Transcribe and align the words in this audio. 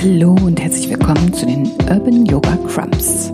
Hallo 0.00 0.30
und 0.44 0.60
herzlich 0.60 0.88
willkommen 0.90 1.32
zu 1.32 1.44
den 1.44 1.66
Urban 1.90 2.24
Yoga 2.24 2.56
Crumbs. 2.68 3.32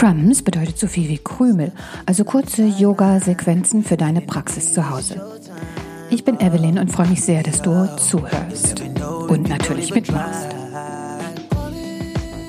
Crumbs 0.00 0.40
bedeutet 0.40 0.78
so 0.78 0.86
viel 0.86 1.10
wie 1.10 1.18
Krümel, 1.18 1.72
also 2.06 2.24
kurze 2.24 2.64
Yoga-Sequenzen 2.64 3.84
für 3.84 3.98
deine 3.98 4.22
Praxis 4.22 4.72
zu 4.72 4.88
Hause. 4.88 5.20
Ich 6.08 6.24
bin 6.24 6.40
Evelyn 6.40 6.78
und 6.78 6.90
freue 6.90 7.08
mich 7.08 7.22
sehr, 7.22 7.42
dass 7.42 7.60
du 7.60 7.86
zuhörst 7.98 8.82
und 9.28 9.50
natürlich 9.50 9.94
mitmachst. 9.94 10.56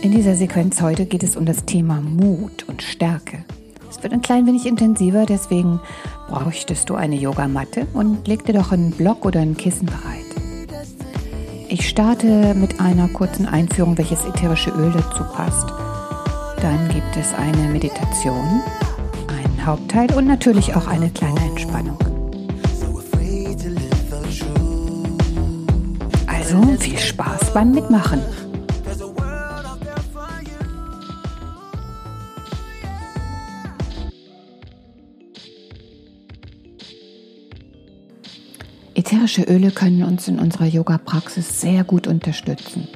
In 0.01 0.13
dieser 0.13 0.37
Sequenz 0.37 0.81
heute 0.81 1.05
geht 1.05 1.23
es 1.23 1.35
um 1.35 1.45
das 1.45 1.65
Thema 1.65 1.99
Mut 1.99 2.63
und 2.69 2.83
Stärke. 2.83 3.43
Es 3.89 4.01
wird 4.01 4.13
ein 4.13 4.21
klein 4.21 4.47
wenig 4.47 4.65
intensiver, 4.65 5.25
deswegen 5.25 5.81
bräuchtest 6.29 6.89
du 6.89 6.95
eine 6.95 7.17
Yogamatte 7.17 7.85
und 7.93 8.29
leg 8.29 8.45
dir 8.45 8.53
doch 8.53 8.71
einen 8.71 8.91
Block 8.91 9.25
oder 9.25 9.41
ein 9.41 9.57
Kissen 9.57 9.87
bereit. 9.87 10.23
Ich 11.67 11.89
starte 11.89 12.53
mit 12.53 12.79
einer 12.79 13.09
kurzen 13.09 13.45
Einführung, 13.45 13.97
welches 13.97 14.23
ätherische 14.23 14.69
Öl 14.69 14.93
dazu 14.93 15.25
passt. 15.33 15.67
Dann 16.61 16.89
gibt 16.89 17.17
es 17.17 17.33
eine 17.33 17.69
Meditation, 17.69 18.61
einen 19.27 19.65
Hauptteil 19.65 20.13
und 20.13 20.27
natürlich 20.27 20.75
auch 20.75 20.85
eine 20.85 21.09
kleine 21.09 21.39
Entspannung. 21.39 21.97
Also 26.27 26.61
viel 26.79 26.99
Spaß 26.99 27.51
beim 27.55 27.71
Mitmachen. 27.71 28.21
Ätherische 38.93 39.41
Öle 39.43 39.71
können 39.71 40.03
uns 40.03 40.27
in 40.27 40.37
unserer 40.37 40.67
Yoga-Praxis 40.67 41.59
sehr 41.59 41.83
gut 41.83 42.05
unterstützen. 42.05 42.87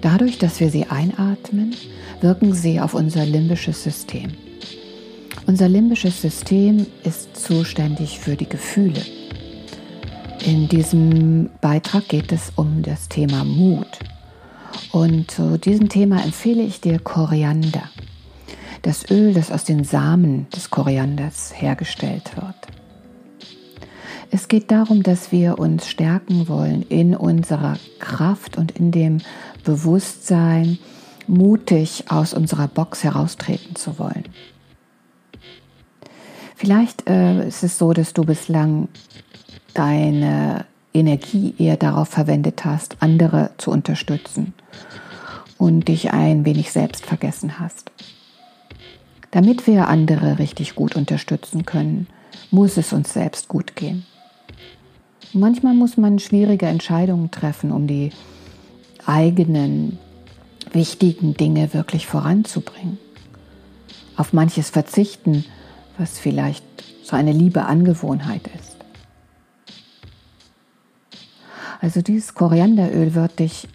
Dadurch, 0.00 0.38
dass 0.38 0.60
wir 0.60 0.70
sie 0.70 0.86
einatmen, 0.86 1.74
wirken 2.20 2.52
sie 2.52 2.80
auf 2.80 2.94
unser 2.94 3.24
limbisches 3.24 3.82
System. 3.82 4.32
Unser 5.46 5.68
limbisches 5.68 6.20
System 6.20 6.86
ist 7.04 7.36
zuständig 7.36 8.18
für 8.18 8.36
die 8.36 8.48
Gefühle. 8.48 9.02
In 10.44 10.68
diesem 10.68 11.50
Beitrag 11.60 12.08
geht 12.08 12.32
es 12.32 12.52
um 12.56 12.82
das 12.82 13.08
Thema 13.08 13.44
Mut. 13.44 13.98
Und 14.92 15.30
zu 15.30 15.58
diesem 15.58 15.88
Thema 15.88 16.22
empfehle 16.22 16.62
ich 16.62 16.80
dir 16.80 16.98
Koriander. 16.98 17.90
Das 18.82 19.10
Öl, 19.10 19.34
das 19.34 19.50
aus 19.50 19.64
den 19.64 19.84
Samen 19.84 20.48
des 20.50 20.70
Korianders 20.70 21.52
hergestellt 21.54 22.36
wird. 22.36 22.75
Es 24.36 24.48
geht 24.48 24.70
darum, 24.70 25.02
dass 25.02 25.32
wir 25.32 25.58
uns 25.58 25.88
stärken 25.88 26.46
wollen 26.46 26.82
in 26.82 27.16
unserer 27.16 27.78
Kraft 28.00 28.58
und 28.58 28.70
in 28.72 28.90
dem 28.90 29.22
Bewusstsein, 29.64 30.76
mutig 31.26 32.10
aus 32.10 32.34
unserer 32.34 32.68
Box 32.68 33.02
heraustreten 33.02 33.76
zu 33.76 33.98
wollen. 33.98 34.24
Vielleicht 36.54 37.08
äh, 37.08 37.48
ist 37.48 37.62
es 37.62 37.78
so, 37.78 37.94
dass 37.94 38.12
du 38.12 38.24
bislang 38.24 38.88
deine 39.72 40.66
Energie 40.92 41.54
eher 41.56 41.78
darauf 41.78 42.10
verwendet 42.10 42.66
hast, 42.66 42.98
andere 43.00 43.52
zu 43.56 43.70
unterstützen 43.70 44.52
und 45.56 45.88
dich 45.88 46.12
ein 46.12 46.44
wenig 46.44 46.72
selbst 46.72 47.06
vergessen 47.06 47.58
hast. 47.58 47.90
Damit 49.30 49.66
wir 49.66 49.88
andere 49.88 50.38
richtig 50.38 50.74
gut 50.74 50.94
unterstützen 50.94 51.64
können, 51.64 52.06
muss 52.50 52.76
es 52.76 52.92
uns 52.92 53.14
selbst 53.14 53.48
gut 53.48 53.76
gehen. 53.76 54.04
Manchmal 55.36 55.74
muss 55.74 55.98
man 55.98 56.18
schwierige 56.18 56.64
Entscheidungen 56.64 57.30
treffen, 57.30 57.70
um 57.70 57.86
die 57.86 58.10
eigenen 59.04 59.98
wichtigen 60.72 61.34
Dinge 61.34 61.74
wirklich 61.74 62.06
voranzubringen. 62.06 62.96
Auf 64.16 64.32
manches 64.32 64.70
verzichten, 64.70 65.44
was 65.98 66.18
vielleicht 66.18 66.64
so 67.02 67.16
eine 67.16 67.32
liebe 67.32 67.66
Angewohnheit 67.66 68.48
ist. 68.58 68.76
Also 71.82 72.00
dieses 72.00 72.32
Korianderöl 72.32 73.14
wird 73.14 73.38
dich 73.38 73.68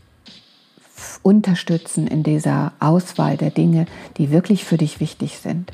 unterstützen 1.22 2.08
in 2.08 2.24
dieser 2.24 2.74
Auswahl 2.80 3.38
der 3.38 3.52
Dinge, 3.52 3.86
die 4.18 4.32
wirklich 4.32 4.66
für 4.66 4.78
dich 4.78 5.00
wichtig 5.00 5.38
sind. 5.38 5.72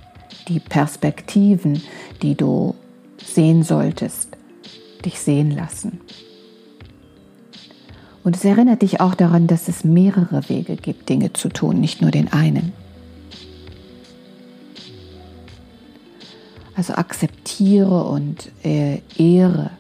Die 0.49 0.59
Perspektiven, 0.59 1.81
die 2.21 2.35
du 2.35 2.75
sehen 3.23 3.63
solltest, 3.63 4.26
dich 5.05 5.19
sehen 5.19 5.51
lassen. 5.51 5.99
Und 8.23 8.35
es 8.35 8.43
erinnert 8.43 8.81
dich 8.81 8.99
auch 8.99 9.15
daran, 9.15 9.47
dass 9.47 9.67
es 9.69 9.83
mehrere 9.83 10.49
Wege 10.49 10.75
gibt, 10.75 11.07
Dinge 11.07 11.31
zu 11.31 11.49
tun, 11.49 11.79
nicht 11.79 12.01
nur 12.01 12.11
den 12.11 12.31
einen. 12.33 12.73
Also 16.75 16.93
akzeptiere 16.93 18.03
und 18.03 18.51
äh, 18.63 18.99
ehre 19.17 19.71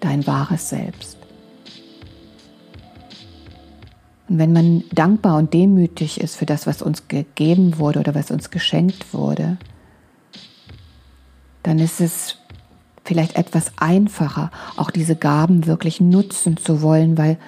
dein 0.00 0.26
wahres 0.26 0.68
Selbst. 0.68 1.18
Und 4.28 4.38
wenn 4.38 4.52
man 4.52 4.84
dankbar 4.92 5.38
und 5.38 5.54
demütig 5.54 6.20
ist 6.20 6.36
für 6.36 6.46
das, 6.46 6.66
was 6.66 6.82
uns 6.82 7.08
gegeben 7.08 7.78
wurde 7.78 8.00
oder 8.00 8.14
was 8.14 8.30
uns 8.30 8.50
geschenkt 8.50 9.14
wurde, 9.14 9.56
dann 11.62 11.78
ist 11.78 12.00
es 12.00 12.38
vielleicht 13.04 13.36
etwas 13.36 13.72
einfacher, 13.76 14.50
auch 14.76 14.90
diese 14.90 15.14
Gaben 15.14 15.66
wirklich 15.66 16.00
nutzen 16.00 16.56
zu 16.56 16.82
wollen, 16.82 17.16
weil 17.18 17.38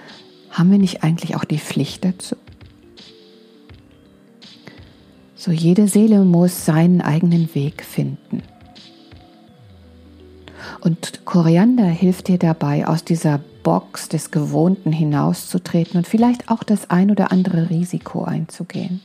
haben 0.50 0.71
wir 0.71 0.78
nicht 0.78 1.03
eigentlich 1.03 1.34
auch 1.37 1.44
die 1.44 1.59
Pflicht 1.59 2.05
dazu? 2.05 2.37
So 5.34 5.50
jede 5.50 5.89
Seele 5.89 6.25
muss 6.25 6.65
seinen 6.65 7.00
eigenen 7.00 7.55
Weg 7.55 7.84
finden. 7.84 8.43
Und 10.81 11.25
Koriander 11.25 11.87
hilft 11.87 12.28
dir 12.28 12.38
dabei, 12.38 12.87
aus 12.87 13.05
dieser 13.05 13.41
Box 13.62 14.09
des 14.09 14.31
Gewohnten 14.31 14.93
hinauszutreten 14.93 15.99
und 15.99 16.06
vielleicht 16.06 16.49
auch 16.50 16.62
das 16.62 16.91
ein 16.91 17.11
oder 17.11 17.33
andere 17.33 17.71
Risiko 17.71 18.25
einzugehen. 18.25 19.00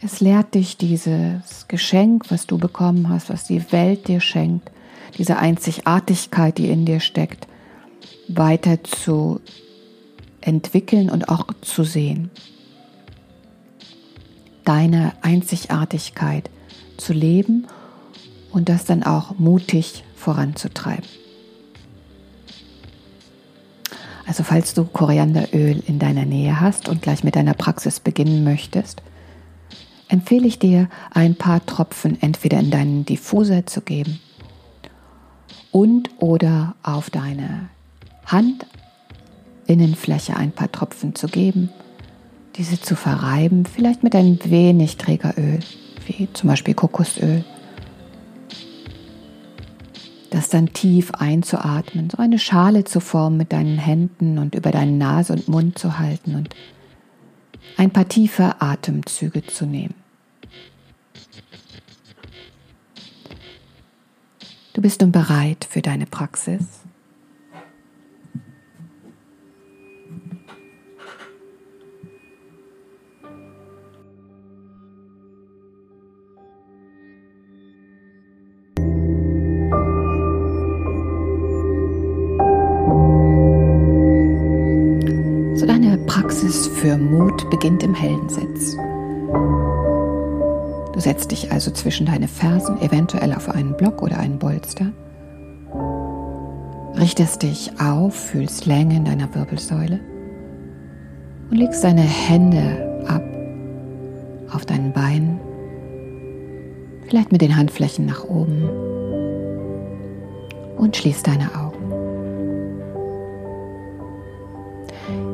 Es 0.00 0.20
lehrt 0.20 0.54
dich 0.54 0.76
dieses 0.76 1.66
Geschenk, 1.66 2.30
was 2.30 2.46
du 2.46 2.56
bekommen 2.56 3.08
hast, 3.08 3.30
was 3.30 3.44
die 3.44 3.72
Welt 3.72 4.06
dir 4.06 4.20
schenkt, 4.20 4.70
diese 5.16 5.38
Einzigartigkeit, 5.38 6.56
die 6.56 6.70
in 6.70 6.86
dir 6.86 7.00
steckt, 7.00 7.48
weiter 8.28 8.84
zu 8.84 9.40
entwickeln 10.40 11.10
und 11.10 11.28
auch 11.28 11.46
zu 11.62 11.82
sehen. 11.82 12.30
Deine 14.64 15.14
Einzigartigkeit 15.22 16.48
zu 16.96 17.12
leben 17.12 17.66
und 18.52 18.68
das 18.68 18.84
dann 18.84 19.02
auch 19.02 19.36
mutig 19.38 20.04
voranzutreiben. 20.14 21.08
Also 24.26 24.44
falls 24.44 24.74
du 24.74 24.84
Korianderöl 24.84 25.82
in 25.86 25.98
deiner 25.98 26.24
Nähe 26.26 26.60
hast 26.60 26.88
und 26.88 27.02
gleich 27.02 27.24
mit 27.24 27.34
deiner 27.34 27.54
Praxis 27.54 27.98
beginnen 27.98 28.44
möchtest, 28.44 29.02
empfehle 30.08 30.46
ich 30.46 30.58
dir, 30.58 30.88
ein 31.10 31.36
paar 31.36 31.64
Tropfen 31.64 32.20
entweder 32.20 32.58
in 32.58 32.70
deinen 32.70 33.04
Diffuser 33.04 33.66
zu 33.66 33.80
geben 33.82 34.20
und 35.70 36.10
oder 36.18 36.74
auf 36.82 37.10
deine 37.10 37.68
Handinnenfläche 39.66 40.36
ein 40.36 40.52
paar 40.52 40.72
Tropfen 40.72 41.14
zu 41.14 41.28
geben, 41.28 41.70
diese 42.56 42.80
zu 42.80 42.96
verreiben, 42.96 43.64
vielleicht 43.66 44.02
mit 44.02 44.14
ein 44.14 44.38
wenig 44.44 44.96
Trägeröl, 44.96 45.60
wie 46.06 46.28
zum 46.32 46.48
Beispiel 46.48 46.74
Kokosöl. 46.74 47.44
Das 50.30 50.50
dann 50.50 50.72
tief 50.74 51.12
einzuatmen, 51.12 52.10
so 52.10 52.18
eine 52.18 52.38
Schale 52.38 52.84
zu 52.84 53.00
formen 53.00 53.38
mit 53.38 53.52
deinen 53.52 53.78
Händen 53.78 54.38
und 54.38 54.54
über 54.54 54.70
deine 54.70 54.92
Nase 54.92 55.32
und 55.32 55.48
Mund 55.48 55.78
zu 55.78 55.98
halten 55.98 56.34
und 56.34 56.54
ein 57.78 57.90
paar 57.90 58.08
tiefe 58.08 58.60
Atemzüge 58.60 59.46
zu 59.46 59.64
nehmen. 59.64 59.94
Du 64.78 64.82
bist 64.82 65.00
nun 65.00 65.10
bereit 65.10 65.66
für 65.68 65.82
deine 65.82 66.06
Praxis. 66.06 66.62
Praxis 86.06 86.68
für 86.68 86.96
Mut 86.96 87.50
beginnt 87.50 87.82
im 87.82 87.94
hellen 87.94 88.28
Sitz. 88.28 88.76
Du 91.08 91.14
setzt 91.14 91.30
dich 91.30 91.50
also 91.50 91.70
zwischen 91.70 92.04
deine 92.04 92.28
Fersen, 92.28 92.82
eventuell 92.82 93.32
auf 93.32 93.48
einen 93.48 93.74
Block 93.78 94.02
oder 94.02 94.18
einen 94.18 94.38
Bolster, 94.38 94.92
richtest 96.98 97.42
dich 97.44 97.72
auf, 97.80 98.14
fühlst 98.14 98.66
Länge 98.66 98.96
in 98.96 99.06
deiner 99.06 99.34
Wirbelsäule 99.34 100.00
und 101.50 101.56
legst 101.56 101.82
deine 101.82 102.02
Hände 102.02 103.06
ab 103.08 103.22
auf 104.54 104.66
deinen 104.66 104.92
Beinen, 104.92 105.40
vielleicht 107.08 107.32
mit 107.32 107.40
den 107.40 107.56
Handflächen 107.56 108.04
nach 108.04 108.24
oben 108.24 108.68
und 110.76 110.94
schließ 110.94 111.22
deine 111.22 111.48
Augen. 111.54 111.78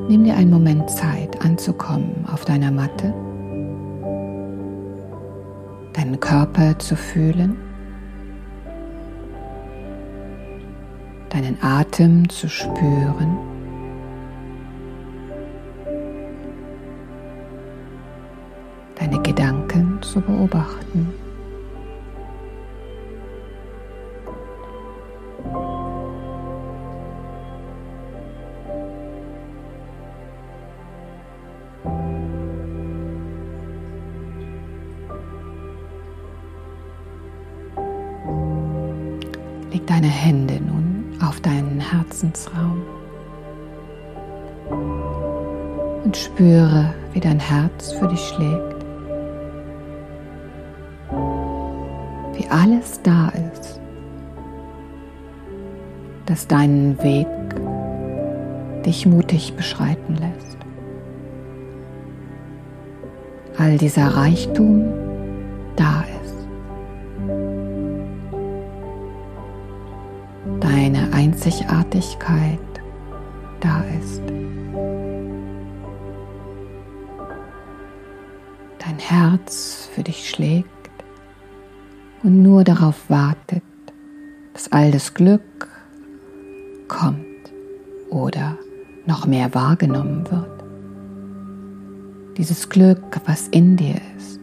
Nimm 0.08 0.22
dir 0.22 0.36
einen 0.36 0.50
Moment 0.50 0.88
Zeit 0.88 1.44
anzukommen 1.44 2.26
auf 2.32 2.44
deiner 2.44 2.70
Matte, 2.70 3.12
Körper 6.24 6.78
zu 6.78 6.96
fühlen, 6.96 7.56
deinen 11.28 11.62
Atem 11.62 12.26
zu 12.30 12.48
spüren. 12.48 13.53
Herz 47.50 47.92
für 47.92 48.08
dich 48.08 48.20
schlägt, 48.20 48.84
wie 52.34 52.48
alles 52.48 53.00
da 53.02 53.28
ist, 53.28 53.80
das 56.26 56.46
deinen 56.46 57.02
Weg 57.02 57.26
dich 58.84 59.06
mutig 59.06 59.54
beschreiten 59.54 60.16
lässt. 60.16 60.58
All 63.58 63.78
dieser 63.78 64.08
Reichtum 64.08 64.84
da 65.76 66.00
ist. 66.00 66.14
deine 70.60 71.12
Einzigartigkeit 71.12 72.58
da 73.60 73.82
ist. 74.00 74.22
Herz 79.10 79.88
für 79.94 80.02
dich 80.02 80.30
schlägt 80.30 80.68
und 82.22 82.42
nur 82.42 82.64
darauf 82.64 83.10
wartet, 83.10 83.62
dass 84.54 84.72
all 84.72 84.90
das 84.90 85.12
Glück 85.12 85.68
kommt 86.88 87.24
oder 88.08 88.56
noch 89.04 89.26
mehr 89.26 89.54
wahrgenommen 89.54 90.24
wird. 90.30 90.64
Dieses 92.38 92.68
Glück, 92.70 93.20
was 93.26 93.48
in 93.48 93.76
dir 93.76 94.00
ist. 94.16 94.40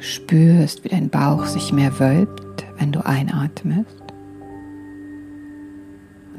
spürst, 0.00 0.82
wie 0.82 0.88
dein 0.88 1.08
Bauch 1.10 1.44
sich 1.44 1.72
mehr 1.72 2.00
wölbt, 2.00 2.64
wenn 2.78 2.90
du 2.90 3.06
einatmest 3.06 4.01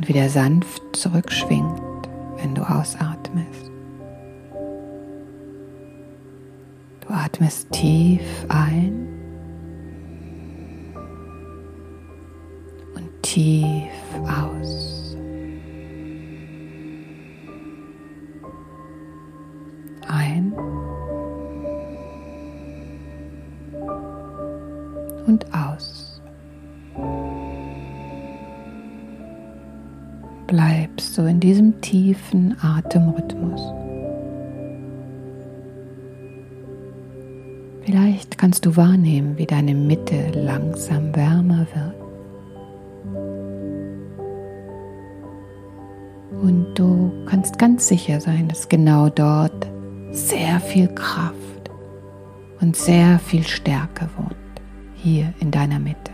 und 0.04 0.10
wieder 0.10 0.28
sanft 0.28 0.84
zurückschwingt, 0.94 2.10
wenn 2.36 2.54
du 2.54 2.62
ausatmest. 2.62 3.72
Du 7.00 7.14
atmest 7.14 7.72
tief 7.72 8.22
ein 8.50 9.08
und 12.96 13.10
tief 13.22 13.90
aus. 14.28 15.16
Ein 20.10 20.52
und 25.28 25.46
aus. 25.54 26.13
Bleibst 30.54 31.16
so 31.16 31.26
in 31.26 31.40
diesem 31.40 31.82
tiefen 31.82 32.56
Atemrhythmus. 32.62 33.60
Vielleicht 37.82 38.38
kannst 38.38 38.64
du 38.64 38.78
wahrnehmen, 38.78 39.36
wie 39.40 39.48
deine 39.48 39.74
Mitte 39.74 40.30
langsam 40.36 41.16
wärmer 41.16 41.66
wird. 41.74 41.96
Und 46.44 46.76
du 46.76 47.12
kannst 47.26 47.58
ganz 47.58 47.88
sicher 47.88 48.22
sein, 48.22 48.48
dass 48.48 48.70
genau 48.70 49.10
dort 49.10 49.68
sehr 50.12 50.60
viel 50.60 50.88
Kraft 50.90 51.72
und 52.62 52.76
sehr 52.76 53.18
viel 53.18 53.42
Stärke 53.42 54.08
wohnt 54.18 54.36
hier 54.94 55.34
in 55.40 55.50
deiner 55.50 55.80
Mitte, 55.80 56.13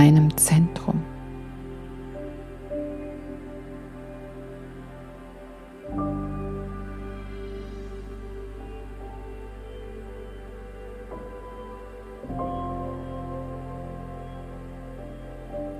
deinem 0.00 0.34
Zentrum. 0.38 0.98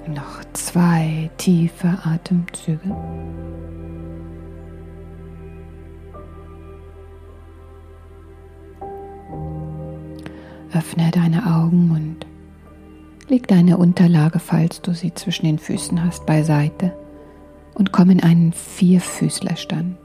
Noch 0.07 0.45
zwei 0.53 1.31
tiefe 1.39 1.89
Atemzüge. 2.05 2.79
Öffne 10.75 11.11
deine 11.11 11.47
Augen 11.47 11.91
und 11.91 12.20
leg 13.31 13.47
deine 13.47 13.77
Unterlage, 13.77 14.41
falls 14.41 14.83
du 14.83 14.93
sie 14.93 15.15
zwischen 15.15 15.47
den 15.47 15.59
Füßen 15.59 16.05
hast, 16.05 16.27
beiseite 16.27 16.93
und 17.75 17.93
komm 17.93 18.11
in 18.11 18.23
einen 18.23 18.53
Vierfüßlerstand. 18.53 19.97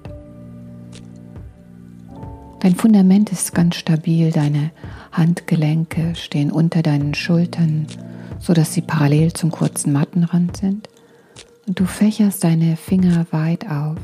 Dein 2.60 2.75
Fundament 2.75 3.32
ist 3.32 3.53
ganz 3.53 3.75
stabil, 3.75 4.32
deine 4.32 4.72
Handgelenke 5.12 6.15
stehen 6.15 6.51
unter 6.51 6.84
deinen 6.84 7.15
Schultern, 7.15 7.88
sodass 8.39 8.74
sie 8.74 8.82
parallel 8.82 9.34
zum 9.34 9.51
kurzen 9.51 9.91
Mattenrand 9.91 10.58
sind 10.58 10.88
und 11.67 11.79
du 11.79 11.86
fächerst 11.86 12.44
deine 12.44 12.77
Finger 12.77 13.25
weit 13.32 13.70
auf. 13.70 13.98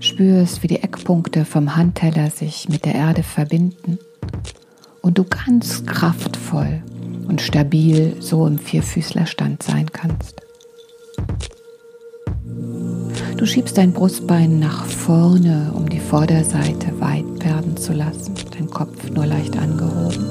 Spürst, 0.00 0.62
wie 0.62 0.68
die 0.68 0.82
Eckpunkte 0.82 1.46
vom 1.46 1.76
Handteller 1.76 2.28
sich 2.28 2.68
mit 2.68 2.84
der 2.84 2.94
Erde 2.94 3.22
verbinden 3.22 3.98
und 5.00 5.16
du 5.16 5.24
ganz 5.24 5.86
kraftvoll 5.86 6.82
und 7.28 7.40
stabil 7.40 8.16
so 8.20 8.46
im 8.46 8.58
Vierfüßlerstand 8.58 9.62
sein 9.62 9.90
kannst. 9.92 10.42
Du 13.36 13.46
schiebst 13.46 13.76
dein 13.76 13.92
Brustbein 13.92 14.58
nach 14.58 14.86
vorne, 14.86 15.72
um 15.74 15.88
die 15.88 15.98
Vorderseite 15.98 17.00
weit 17.00 17.44
werden 17.44 17.76
zu 17.76 17.92
lassen, 17.92 18.34
dein 18.52 18.70
Kopf 18.70 19.10
nur 19.10 19.26
leicht 19.26 19.56
angehoben. 19.58 20.24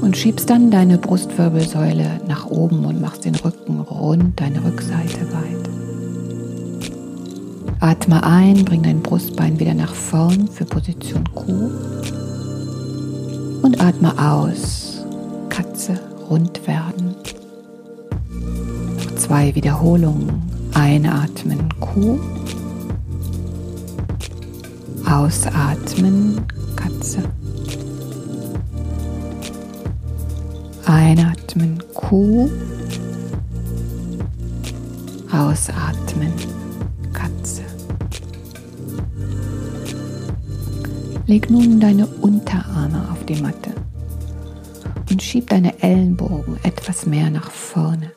Und 0.00 0.16
schiebst 0.16 0.48
dann 0.50 0.70
deine 0.70 0.98
Brustwirbelsäule 0.98 2.20
nach 2.26 2.46
oben 2.46 2.84
und 2.84 3.00
machst 3.00 3.24
den 3.24 3.34
Rücken 3.34 3.80
rund, 3.80 4.40
deine 4.40 4.64
Rückseite 4.64 5.20
weit. 5.32 5.70
Atme 7.80 8.22
ein, 8.24 8.64
bring 8.64 8.82
dein 8.82 9.02
Brustbein 9.02 9.60
wieder 9.60 9.74
nach 9.74 9.94
vorn 9.94 10.48
für 10.48 10.64
Position 10.64 11.24
Q 11.34 11.70
und 13.62 13.80
atme 13.80 14.12
aus. 14.18 14.85
Katze 15.56 15.98
rund 16.28 16.66
werden. 16.66 17.14
Zwei 19.16 19.54
Wiederholungen. 19.54 20.42
Einatmen 20.74 21.66
Kuh. 21.80 22.18
Ausatmen 25.10 26.42
Katze. 26.76 27.22
Einatmen 30.84 31.82
Kuh. 31.94 32.50
Ausatmen 35.32 36.34
Katze. 37.14 37.62
Leg 41.26 41.50
nun 41.50 41.80
deine 41.80 42.06
Unterarme 42.06 43.08
auf 43.10 43.24
die 43.24 43.40
Matte 43.40 43.75
und 45.16 45.22
schieb 45.22 45.48
deine 45.48 45.82
Ellenbogen 45.82 46.62
etwas 46.62 47.06
mehr 47.06 47.30
nach 47.30 47.50
vorne. 47.50 48.12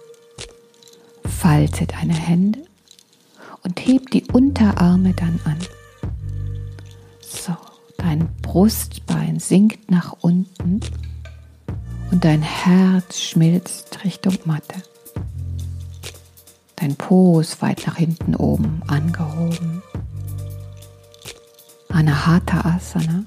Falte 1.24 1.88
deine 1.88 2.14
Hände 2.14 2.60
und 3.64 3.80
heb 3.80 4.12
die 4.12 4.26
Unterarme 4.26 5.14
dann 5.14 5.40
an. 5.46 5.56
So, 7.22 7.56
dein 7.96 8.28
Brustbein 8.42 9.40
sinkt 9.40 9.90
nach 9.90 10.14
unten 10.20 10.82
und 12.12 12.26
dein 12.26 12.42
Herz 12.42 13.22
schmilzt 13.22 14.04
Richtung 14.04 14.38
Matte. 14.44 14.84
Dein 16.76 16.98
Po 16.98 17.40
ist 17.40 17.62
weit 17.62 17.88
nach 17.88 17.96
hinten 17.96 18.36
oben 18.36 18.82
angehoben. 18.88 19.82
Anahata 21.88 22.60
Asana. 22.76 23.24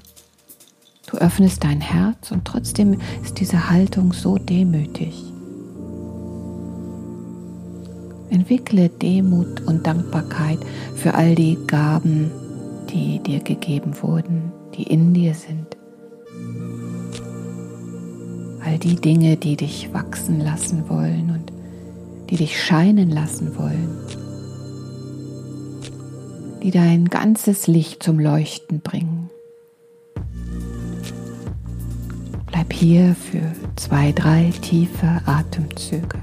Du 1.13 1.19
öffnest 1.19 1.63
dein 1.63 1.79
Herz 1.79 2.31
und 2.31 2.43
trotzdem 2.43 2.97
ist 3.23 3.39
diese 3.39 3.69
Haltung 3.69 4.13
so 4.13 4.39
demütig. 4.39 5.23
Entwickle 8.31 8.89
Demut 8.89 9.61
und 9.67 9.85
Dankbarkeit 9.85 10.57
für 10.95 11.13
all 11.13 11.35
die 11.35 11.59
Gaben, 11.67 12.31
die 12.89 13.19
dir 13.19 13.41
gegeben 13.41 13.93
wurden, 14.01 14.51
die 14.75 14.81
in 14.81 15.13
dir 15.13 15.35
sind. 15.35 15.77
All 18.65 18.79
die 18.79 18.95
Dinge, 18.95 19.37
die 19.37 19.55
dich 19.55 19.93
wachsen 19.93 20.39
lassen 20.39 20.89
wollen 20.89 21.29
und 21.29 21.53
die 22.31 22.37
dich 22.37 22.59
scheinen 22.59 23.11
lassen 23.11 23.55
wollen, 23.55 23.99
die 26.63 26.71
dein 26.71 27.05
ganzes 27.05 27.67
Licht 27.67 28.01
zum 28.01 28.19
Leuchten 28.19 28.81
bringen. 28.81 29.22
Hier 32.73 33.15
für 33.15 33.53
zwei, 33.75 34.11
drei 34.11 34.51
tiefe 34.61 35.21
Atemzüge. 35.25 36.19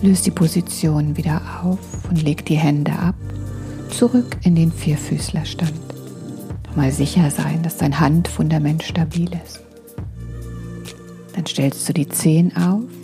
Löst 0.00 0.26
die 0.26 0.32
Position 0.32 1.16
wieder 1.16 1.40
auf 1.62 1.78
und 2.10 2.22
leg 2.22 2.44
die 2.46 2.56
Hände 2.56 2.92
ab, 2.92 3.14
zurück 3.90 4.38
in 4.42 4.56
den 4.56 4.72
Vierfüßlerstand. 4.72 5.72
Mal 6.74 6.90
sicher 6.90 7.30
sein, 7.30 7.62
dass 7.62 7.76
dein 7.76 8.00
Handfundament 8.00 8.82
stabil 8.82 9.30
ist. 9.44 9.60
Dann 11.36 11.46
stellst 11.46 11.88
du 11.88 11.92
die 11.92 12.08
Zehen 12.08 12.56
auf 12.56 13.01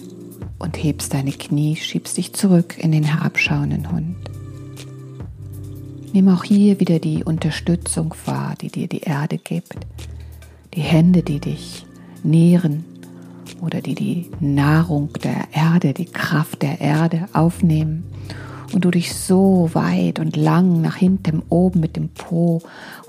und 0.59 0.83
hebst 0.83 1.15
deine 1.15 1.33
Knie, 1.33 1.77
schiebst 1.77 2.17
dich 2.17 2.33
zurück 2.33 2.77
in 2.79 2.93
den 2.93 3.05
herabschauenden 3.05 3.91
Hund. 3.91 4.17
Nimm 6.12 6.29
auch 6.29 6.45
hier 6.45 6.81
wieder 6.81 6.99
die 6.99 7.23
Unterstützung 7.25 8.15
wahr, 8.25 8.55
die 8.61 8.71
dir 8.71 8.88
die 8.88 9.00
Erde 9.00 9.38
gibt, 9.38 9.77
die 10.75 10.81
Hände, 10.81 11.23
die 11.23 11.38
dich 11.38 11.87
nähren 12.23 12.85
oder 13.61 13.81
die 13.81 13.95
die 13.95 14.31
Nahrung 14.41 15.11
der 15.23 15.49
Erde, 15.53 15.93
die 15.93 16.07
Kraft 16.07 16.62
der 16.62 16.81
Erde 16.81 17.29
aufnehmen 17.33 18.05
und 18.73 18.85
du 18.85 18.91
dich 18.91 19.15
so 19.15 19.71
weit 19.73 20.19
und 20.19 20.37
lang 20.37 20.81
nach 20.81 20.97
hinten 20.97 21.43
oben 21.49 21.81
mit 21.81 21.97
dem 21.97 22.09
Po 22.09 22.62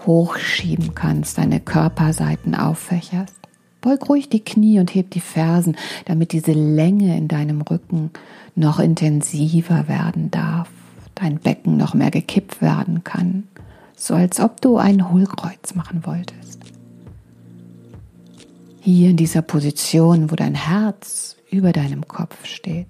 hochschieben 0.06 0.96
kannst, 0.96 1.38
deine 1.38 1.60
Körperseiten 1.60 2.56
auffächerst. 2.56 3.39
Beug 3.82 4.10
ruhig 4.10 4.30
die 4.30 4.44
Knie 4.44 4.80
und 4.80 4.94
heb 4.94 5.12
die 5.12 5.22
Fersen, 5.22 5.78
damit 6.06 6.34
diese 6.34 6.52
Länge 6.52 7.18
in 7.18 7.28
deinem 7.28 7.62
Rücken 7.62 8.12
noch 8.56 8.80
intensiver 8.80 9.88
werden 9.88 10.32
darf, 10.32 10.70
dein 11.16 11.40
Becken 11.40 11.78
noch 11.78 11.94
mehr 11.94 12.12
gekippt 12.12 12.62
werden 12.62 13.04
kann, 13.04 13.44
so 13.96 14.16
als 14.16 14.40
ob 14.40 14.60
du 14.62 14.78
ein 14.78 15.12
Hohlkreuz 15.12 15.76
machen 15.76 16.06
wolltest. 16.06 16.60
Hier 18.82 19.10
in 19.10 19.18
dieser 19.18 19.42
Position, 19.42 20.32
wo 20.32 20.36
dein 20.36 20.56
Herz 20.56 21.38
über 21.50 21.72
deinem 21.72 22.08
Kopf 22.08 22.46
steht. 22.46 22.88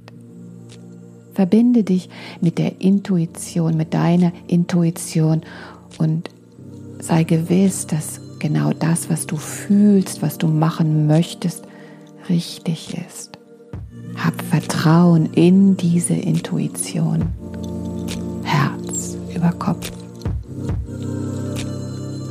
Verbinde 1.33 1.83
dich 1.83 2.09
mit 2.41 2.57
der 2.57 2.81
Intuition, 2.81 3.77
mit 3.77 3.93
deiner 3.93 4.31
Intuition 4.47 5.41
und 5.97 6.29
sei 6.99 7.23
gewiss, 7.23 7.87
dass 7.87 8.21
genau 8.39 8.71
das, 8.73 9.09
was 9.09 9.27
du 9.27 9.37
fühlst, 9.37 10.21
was 10.21 10.37
du 10.37 10.47
machen 10.47 11.07
möchtest, 11.07 11.63
richtig 12.29 12.97
ist. 12.97 13.37
Hab 14.15 14.41
Vertrauen 14.41 15.27
in 15.33 15.77
diese 15.77 16.13
Intuition. 16.13 17.27
Herz 18.43 19.17
über 19.33 19.51
Kopf. 19.51 19.91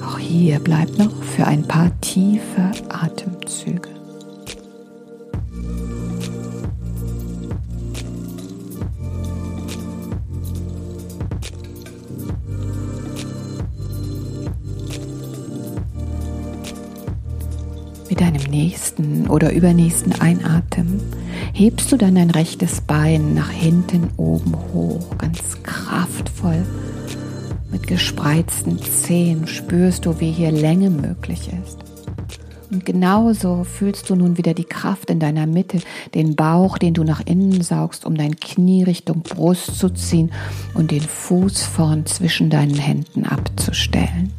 Auch 0.04 0.18
hier 0.18 0.58
bleibt 0.58 0.98
noch 0.98 1.22
für 1.22 1.46
ein 1.46 1.62
paar 1.62 1.90
tiefe 2.00 2.72
Atemzüge. 2.88 3.97
Deinem 18.18 18.50
nächsten 18.50 19.28
oder 19.28 19.52
übernächsten 19.52 20.20
Einatmen 20.20 21.00
hebst 21.52 21.92
du 21.92 21.96
dann 21.96 22.16
dein 22.16 22.30
rechtes 22.30 22.80
Bein 22.80 23.32
nach 23.32 23.50
hinten 23.50 24.10
oben 24.16 24.56
hoch, 24.74 25.16
ganz 25.18 25.62
kraftvoll. 25.62 26.66
Mit 27.70 27.86
gespreizten 27.86 28.82
Zehen 28.82 29.46
spürst 29.46 30.04
du, 30.04 30.18
wie 30.18 30.32
hier 30.32 30.50
Länge 30.50 30.90
möglich 30.90 31.48
ist. 31.64 31.78
Und 32.72 32.84
genauso 32.84 33.62
fühlst 33.62 34.10
du 34.10 34.16
nun 34.16 34.36
wieder 34.36 34.52
die 34.52 34.64
Kraft 34.64 35.10
in 35.10 35.20
deiner 35.20 35.46
Mitte, 35.46 35.78
den 36.14 36.34
Bauch, 36.34 36.76
den 36.76 36.94
du 36.94 37.04
nach 37.04 37.22
innen 37.24 37.62
saugst, 37.62 38.04
um 38.04 38.16
dein 38.16 38.34
Knie 38.34 38.82
Richtung 38.82 39.22
Brust 39.22 39.78
zu 39.78 39.90
ziehen 39.90 40.32
und 40.74 40.90
den 40.90 41.02
Fuß 41.02 41.62
vorn 41.62 42.04
zwischen 42.04 42.50
deinen 42.50 42.78
Händen 42.78 43.24
abzustellen. 43.24 44.32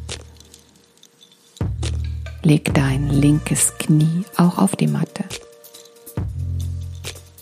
Leg 2.42 2.72
dein 2.72 3.10
linkes 3.10 3.74
Knie 3.78 4.24
auch 4.38 4.56
auf 4.56 4.74
die 4.74 4.86
Matte. 4.86 5.24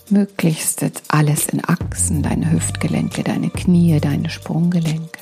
Möglichst 0.09 0.83
alles 1.07 1.47
in 1.47 1.63
Achsen, 1.63 2.21
deine 2.21 2.51
Hüftgelenke, 2.51 3.23
deine 3.23 3.49
Knie, 3.49 3.97
deine 4.01 4.29
Sprunggelenke. 4.29 5.21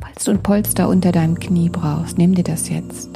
Falls 0.00 0.24
du 0.24 0.30
ein 0.30 0.42
Polster 0.42 0.88
unter 0.88 1.10
deinem 1.10 1.40
Knie 1.40 1.68
brauchst, 1.68 2.16
nimm 2.16 2.34
dir 2.36 2.44
das 2.44 2.68
jetzt. 2.68 3.08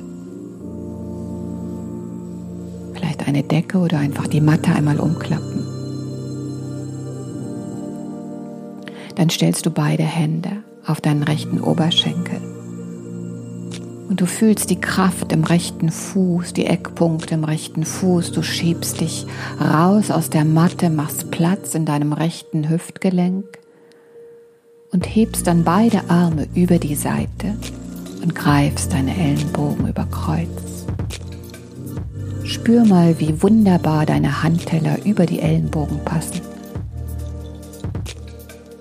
Vielleicht 2.95 3.29
eine 3.29 3.45
Decke 3.45 3.79
oder 3.79 3.99
einfach 3.99 4.27
die 4.27 4.41
Matte 4.41 4.73
einmal 4.73 4.99
umklappen. 4.99 5.65
Dann 9.15 9.31
stellst 9.31 9.67
du 9.67 9.71
beide 9.71 10.03
Hände 10.03 10.65
auf 10.85 11.01
deinen 11.01 11.23
rechten 11.23 11.61
Oberschenkel. 11.61 12.48
Und 14.09 14.23
du 14.23 14.27
fühlst 14.27 14.71
die 14.71 14.81
Kraft 14.81 15.33
im 15.33 15.45
rechten 15.45 15.91
Fuß, 15.91 16.55
die 16.55 16.65
Eckpunkte 16.65 17.35
im 17.35 17.45
rechten 17.45 17.85
Fuß. 17.85 18.33
Du 18.33 18.43
schiebst 18.43 19.03
dich 19.03 19.27
raus 19.61 20.11
aus 20.11 20.31
der 20.31 20.47
Matte, 20.47 20.89
machst 20.89 21.31
Platz 21.31 21.75
in 21.75 21.85
deinem 21.85 22.15
rechten 22.15 22.71
Hüftgelenk 22.71 23.45
und 24.93 25.05
hebst 25.05 25.47
dann 25.47 25.63
beide 25.63 26.09
Arme 26.09 26.49
über 26.55 26.79
die 26.79 26.95
Seite 26.95 27.55
und 28.23 28.35
greifst 28.35 28.95
deine 28.95 29.15
Ellenbogen 29.15 29.89
über 29.89 30.07
Kreuz. 30.07 30.87
Spür 32.45 32.87
mal, 32.87 33.21
wie 33.21 33.43
wunderbar 33.43 34.07
deine 34.07 34.43
Handteller 34.43 35.05
über 35.05 35.27
die 35.27 35.41
Ellenbogen 35.41 36.03
passen. 36.03 36.41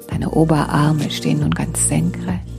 Deine 0.10 0.32
Oberarme 0.32 1.12
stehen 1.12 1.42
nun 1.42 1.52
ganz 1.52 1.86
senkrecht. 1.90 2.57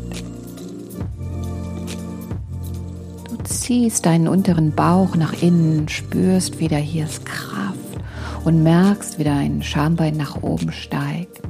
Ziehst 3.68 4.06
deinen 4.06 4.28
unteren 4.28 4.72
Bauch 4.72 5.14
nach 5.14 5.42
innen, 5.42 5.90
spürst 5.90 6.58
wieder 6.58 6.78
hier 6.78 7.04
ist 7.04 7.26
Kraft 7.26 7.98
und 8.46 8.62
merkst, 8.62 9.18
wie 9.18 9.24
dein 9.24 9.62
Schambein 9.62 10.16
nach 10.16 10.42
oben 10.42 10.72
steigt 10.72 11.42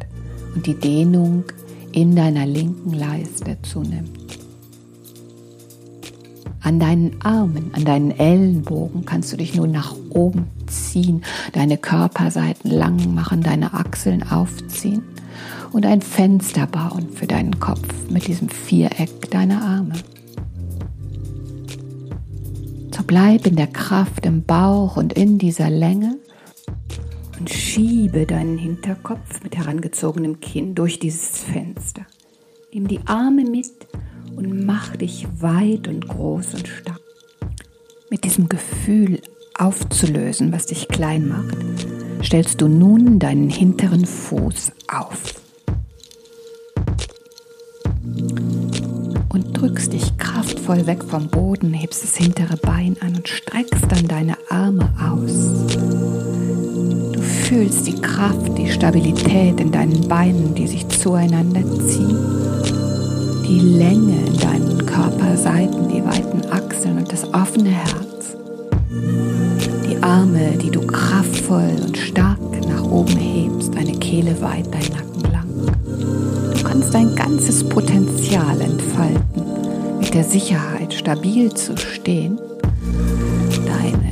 und 0.53 0.67
die 0.67 0.75
Dehnung 0.75 1.45
in 1.93 2.17
deiner 2.17 2.45
linken 2.45 2.93
Leiste 2.93 3.57
zunimmt. 3.63 4.37
An 6.61 6.81
deinen 6.81 7.23
Armen, 7.23 7.71
an 7.75 7.85
deinen 7.85 8.11
Ellenbogen 8.11 9.05
kannst 9.05 9.33
du 9.33 9.37
dich 9.37 9.55
nun 9.55 9.71
nach 9.71 9.95
oben 10.11 10.49
ziehen, 10.67 11.23
deine 11.53 11.79
Körperseiten 11.79 12.73
lang 12.73 13.15
machen, 13.15 13.45
deine 13.45 13.75
Achseln 13.75 14.29
aufziehen 14.29 15.05
und 15.71 15.87
ein 15.87 16.03
Fenster 16.03 16.67
bauen 16.67 17.11
für 17.15 17.29
deinen 17.29 17.61
Kopf 17.61 18.11
mit 18.11 18.27
diesem 18.27 18.49
Viereck 18.49 19.31
deiner 19.31 19.63
Arme. 19.63 19.93
Bleib 23.09 23.47
in 23.47 23.57
der 23.57 23.69
Kraft 23.69 24.27
im 24.27 24.45
Bauch 24.45 24.99
und 24.99 25.15
in 25.15 25.39
dieser 25.39 25.71
Länge 25.71 26.19
und 27.41 27.49
schiebe 27.49 28.27
deinen 28.27 28.59
Hinterkopf 28.59 29.43
mit 29.43 29.57
herangezogenem 29.57 30.41
Kinn 30.41 30.75
durch 30.75 30.99
dieses 30.99 31.39
Fenster. 31.39 32.03
Nimm 32.71 32.87
die 32.87 33.01
Arme 33.07 33.45
mit 33.45 33.87
und 34.37 34.67
mach 34.67 34.95
dich 34.95 35.27
weit 35.41 35.89
und 35.89 36.07
groß 36.07 36.53
und 36.53 36.69
stark. 36.69 37.01
Mit 38.11 38.25
diesem 38.25 38.47
Gefühl 38.47 39.23
aufzulösen, 39.57 40.53
was 40.53 40.67
dich 40.67 40.87
klein 40.89 41.29
macht, 41.29 41.57
stellst 42.23 42.61
du 42.61 42.69
nun 42.69 43.19
deinen 43.19 43.49
hinteren 43.49 44.05
Fuß 44.05 44.73
auf. 44.87 45.38
Drückst 49.59 49.93
dich 49.93 50.17
kraftvoll 50.19 50.87
weg 50.87 51.05
vom 51.05 51.29
Boden, 51.29 51.73
hebst 51.73 52.03
das 52.03 52.17
hintere 52.17 52.57
Bein 52.57 52.97
an 53.01 53.17
und 53.17 53.29
streckst 53.29 53.87
dann 53.89 54.09
deine 54.09 54.37
Arme 54.51 54.89
aus. 55.01 55.67
Du 57.13 57.21
fühlst 57.21 57.87
die 57.87 58.01
Kraft, 58.01 58.57
die 58.57 58.71
Stabilität 58.71 59.61
in 59.61 59.73
deinen 59.73 60.07
Beinen, 60.09 60.55
die 60.55 60.67
sich 60.67 60.89
zueinander 60.89 61.63
ziehen 61.87 62.17
die 63.49 63.61
Länge 63.61 64.27
in 64.27 64.37
deinen 64.37 64.85
Körperseiten, 64.85 65.89
die 65.89 66.05
weiten 66.05 66.43
Achseln 66.51 66.99
und 66.99 67.11
das 67.11 67.25
offene 67.33 67.71
Herz. 67.71 68.37
Die 69.89 70.03
Arme, 70.03 70.53
die 70.63 70.71
du 70.71 70.87
kraftvoll 70.87 71.77
und 71.87 71.97
stark 71.97 72.39
nach 72.69 72.83
oben 72.83 73.17
hebst, 73.17 73.75
deine 73.75 73.99
Kehle 73.99 74.39
weit, 74.43 74.67
dein 74.71 74.93
Nacken 74.93 75.33
lang. 75.33 75.49
Du 76.55 76.63
kannst 76.63 76.93
dein 76.93 77.15
ganzes 77.15 77.67
Potenzial 77.67 78.61
entfalten, 78.61 79.38
mit 80.09 80.15
der 80.15 80.25
Sicherheit 80.25 80.95
stabil 80.95 81.53
zu 81.53 81.77
stehen, 81.77 82.41
deine 83.67 84.11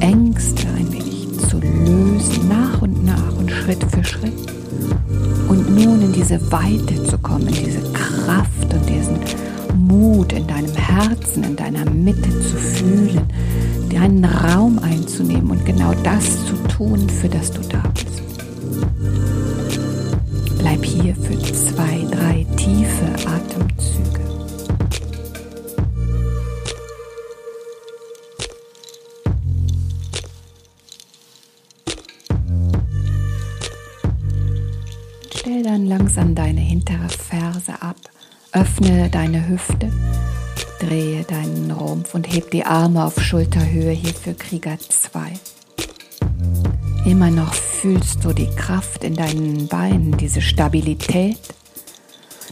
Ängste 0.00 0.68
ein 0.68 0.92
wenig 0.92 1.28
zu 1.48 1.58
lösen, 1.60 2.46
nach 2.46 2.82
und 2.82 3.06
nach 3.06 3.34
und 3.38 3.50
Schritt 3.50 3.82
für 3.90 4.04
Schritt 4.04 4.52
und 5.48 5.74
nun 5.74 6.02
in 6.02 6.12
diese 6.12 6.38
Weite 6.52 7.02
zu 7.04 7.16
kommen, 7.16 7.46
diese 7.46 7.80
Kraft 7.94 8.74
und 8.74 8.86
diesen 8.86 9.18
Mut 9.78 10.34
in 10.34 10.46
deinem 10.46 10.74
Herzen, 10.76 11.44
in 11.44 11.56
deiner 11.56 11.88
Mitte 11.88 12.28
zu 12.40 12.56
fühlen, 12.58 13.22
deinen 13.90 14.22
Raum 14.26 14.78
einzunehmen 14.80 15.52
und 15.52 15.64
genau 15.64 15.94
das 16.02 16.44
zu 16.44 16.54
tun, 16.68 17.08
für 17.08 17.30
das 17.30 17.50
du 17.50 17.62
da 17.62 17.82
bist. 17.94 18.22
Bleib 20.58 20.84
hier 20.84 21.14
für 21.14 21.38
zwei, 21.54 22.04
drei 22.10 22.44
tiefe 22.56 23.06
Atemzüge. 23.26 23.79
Dann 35.62 35.86
langsam 35.86 36.34
deine 36.34 36.60
hintere 36.60 37.08
Ferse 37.08 37.82
ab, 37.82 37.96
öffne 38.52 39.10
deine 39.10 39.46
Hüfte, 39.46 39.92
drehe 40.80 41.22
deinen 41.24 41.70
Rumpf 41.70 42.14
und 42.14 42.32
heb 42.32 42.50
die 42.50 42.64
Arme 42.64 43.04
auf 43.04 43.20
Schulterhöhe 43.20 43.90
hier 43.90 44.14
für 44.14 44.32
Krieger 44.32 44.78
2. 44.78 45.32
Immer 47.04 47.30
noch 47.30 47.52
fühlst 47.52 48.24
du 48.24 48.32
die 48.32 48.48
Kraft 48.56 49.04
in 49.04 49.14
deinen 49.14 49.68
Beinen, 49.68 50.16
diese 50.16 50.40
Stabilität. 50.40 51.38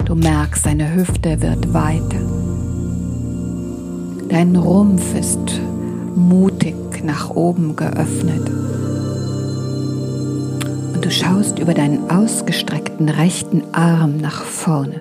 Du 0.05 0.15
merkst, 0.15 0.67
deine 0.67 0.95
Hüfte 0.95 1.41
wird 1.41 1.73
weiter. 1.73 2.21
Dein 4.29 4.55
Rumpf 4.55 5.15
ist 5.15 5.61
mutig 6.15 6.77
nach 7.03 7.31
oben 7.31 7.75
geöffnet 7.75 8.68
und 10.99 11.05
du 11.05 11.13
schaust 11.13 11.61
über 11.61 11.75
deinen 11.75 12.11
ausgestreckten 12.11 13.09
rechten 13.09 13.63
Arm 13.73 14.17
nach 14.17 14.43
vorne. 14.43 15.01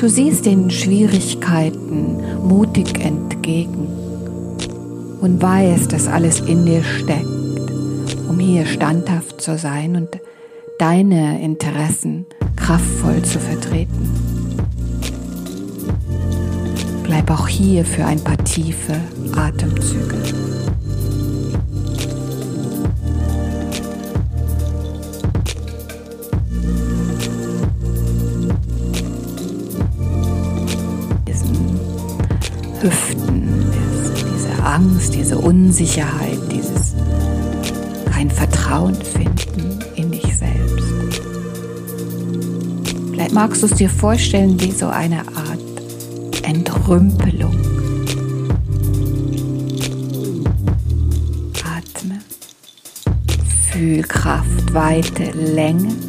Du 0.00 0.08
siehst 0.08 0.46
den 0.46 0.70
Schwierigkeiten 0.70 2.16
mutig 2.48 2.98
entgegen 2.98 3.88
und 5.20 5.42
weißt, 5.42 5.92
dass 5.92 6.08
alles 6.08 6.40
in 6.40 6.64
dir 6.64 6.82
steckt, 6.82 7.26
um 8.26 8.38
hier 8.38 8.64
standhaft 8.64 9.38
zu 9.42 9.58
sein 9.58 9.96
und 9.96 10.18
deine 10.78 11.42
Interessen 11.42 12.24
kraftvoll 12.56 13.20
zu 13.20 13.38
vertreten. 13.40 14.08
Bleib 17.02 17.30
auch 17.30 17.48
hier 17.48 17.84
für 17.84 18.06
ein 18.06 18.24
paar 18.24 18.42
tiefe 18.44 18.94
Atemzüge. 19.36 20.16
Hüften, 32.80 33.66
diese 34.14 34.64
Angst, 34.64 35.14
diese 35.14 35.38
Unsicherheit, 35.38 36.38
dieses 36.50 36.94
kein 38.10 38.30
Vertrauen 38.30 38.94
finden 38.94 39.78
in 39.94 40.10
dich 40.10 40.36
selbst. 40.36 40.88
Vielleicht 43.10 43.32
magst 43.32 43.62
du 43.62 43.66
es 43.66 43.74
dir 43.74 43.90
vorstellen 43.90 44.60
wie 44.60 44.72
so 44.72 44.88
eine 44.88 45.20
Art 45.20 45.58
Entrümpelung. 46.42 47.56
Atme, 51.64 52.20
fühl 53.70 54.02
Kraft, 54.02 54.72
Weite, 54.72 55.30
Länge. 55.32 56.07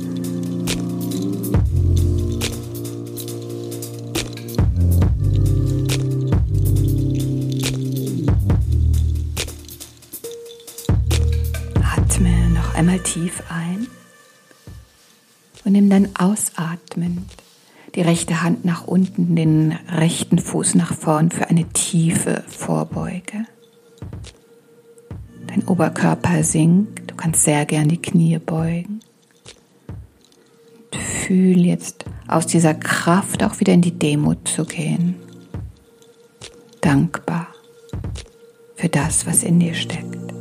Ausatmend 16.20 17.26
die 17.96 18.02
rechte 18.02 18.44
Hand 18.44 18.66
nach 18.66 18.86
unten, 18.86 19.36
den 19.36 19.74
rechten 19.90 20.38
Fuß 20.38 20.76
nach 20.76 20.94
vorn 20.94 21.32
für 21.32 21.50
eine 21.50 21.66
tiefe 21.70 22.44
Vorbeuge. 22.48 23.46
Dein 25.48 25.68
Oberkörper 25.68 26.44
sinkt, 26.44 27.10
du 27.10 27.16
kannst 27.16 27.44
sehr 27.44 27.66
gern 27.66 27.88
die 27.88 28.02
Knie 28.02 28.38
beugen. 28.38 29.00
Und 30.92 30.96
fühl 30.96 31.66
jetzt 31.66 32.06
aus 32.28 32.46
dieser 32.46 32.76
Kraft 32.76 33.44
auch 33.44 33.60
wieder 33.60 33.74
in 33.74 33.82
die 33.82 33.98
Demut 33.98 34.48
zu 34.48 34.66
gehen. 34.66 35.16
Dankbar 36.82 37.48
für 38.76 38.90
das, 38.90 39.26
was 39.26 39.44
in 39.44 39.60
dir 39.60 39.74
steckt. 39.74 40.39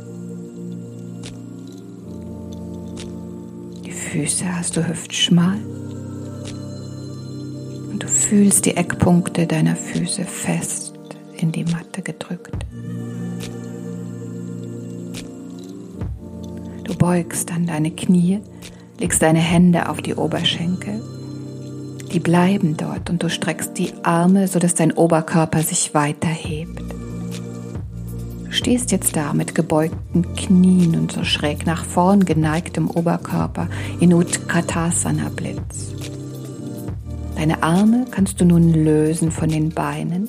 Füße 4.11 4.57
hast 4.57 4.75
du 4.75 4.87
hüftschmal 4.87 5.59
und 7.91 7.99
du 8.01 8.07
fühlst 8.07 8.65
die 8.65 8.75
Eckpunkte 8.75 9.45
deiner 9.45 9.75
Füße 9.75 10.23
fest 10.23 10.95
in 11.37 11.51
die 11.51 11.63
Matte 11.65 12.01
gedrückt. 12.01 12.65
Du 16.85 16.95
beugst 16.97 17.51
dann 17.51 17.67
deine 17.67 17.91
Knie, 17.91 18.39
legst 18.99 19.21
deine 19.21 19.41
Hände 19.41 19.87
auf 19.89 20.01
die 20.01 20.15
Oberschenkel. 20.15 21.03
Die 22.11 22.19
bleiben 22.19 22.77
dort 22.77 23.11
und 23.11 23.21
du 23.21 23.29
streckst 23.29 23.77
die 23.77 23.93
Arme, 24.01 24.47
sodass 24.47 24.73
dein 24.73 24.91
Oberkörper 24.91 25.61
sich 25.61 25.93
weiter 25.93 26.29
hebt. 26.29 26.98
Stehst 28.49 28.91
jetzt 28.91 29.15
da 29.15 29.33
mit 29.33 29.53
gebeugten 29.53 30.33
Knien 30.35 30.95
und 30.95 31.11
so 31.11 31.23
schräg 31.23 31.65
nach 31.65 31.85
vorn 31.85 32.25
geneigtem 32.25 32.89
Oberkörper 32.89 33.67
in 33.99 34.13
Utkatasana 34.13 35.29
Blitz. 35.35 35.93
Deine 37.35 37.63
Arme 37.63 38.05
kannst 38.11 38.41
du 38.41 38.45
nun 38.45 38.73
lösen 38.73 39.31
von 39.31 39.49
den 39.49 39.69
Beinen 39.69 40.27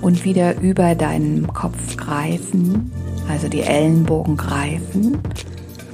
und 0.00 0.24
wieder 0.24 0.60
über 0.60 0.94
deinen 0.94 1.48
Kopf 1.48 1.96
greifen, 1.96 2.92
also 3.28 3.48
die 3.48 3.62
Ellenbogen 3.62 4.36
greifen, 4.36 5.18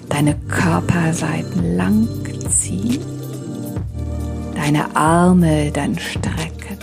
deine 0.09 0.35
Körperseiten 0.49 1.77
lang 1.77 2.09
ziehen, 2.51 3.01
deine 4.55 4.95
Arme 4.95 5.71
dann 5.73 5.99
strecken. 5.99 6.79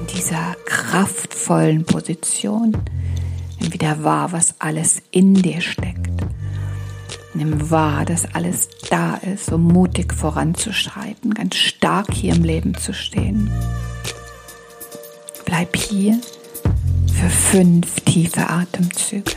In 0.00 0.06
dieser 0.14 0.54
kraftvollen 0.64 1.84
Position 1.84 2.76
wieder 3.78 4.02
wahr, 4.02 4.32
was 4.32 4.56
alles 4.58 5.00
in 5.12 5.34
dir 5.34 5.60
steckt. 5.60 6.10
Nimm 7.32 7.70
wahr, 7.70 8.04
dass 8.04 8.34
alles 8.34 8.68
da 8.90 9.14
ist, 9.14 9.52
um 9.52 9.62
mutig 9.62 10.12
voranzuschreiten, 10.12 11.32
ganz 11.32 11.54
stark 11.54 12.12
hier 12.12 12.34
im 12.34 12.42
Leben 12.42 12.74
zu 12.74 12.92
stehen. 12.92 13.52
Bleib 15.44 15.76
hier 15.76 16.18
für 17.14 17.30
fünf 17.30 18.00
tiefe 18.00 18.50
Atemzüge. 18.50 19.30